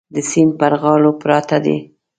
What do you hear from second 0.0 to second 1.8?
د سیند پر غاړو پراته دي.